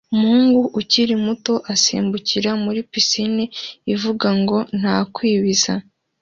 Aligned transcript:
Umuhungu 0.13 0.61
ukiri 0.79 1.13
muto 1.25 1.53
usimbukira 1.73 2.51
muri 2.63 2.79
pisine 2.91 3.43
ivuga 3.93 4.27
ngo 4.39 4.57
"nta 4.79 4.95
kwibiza" 5.13 5.73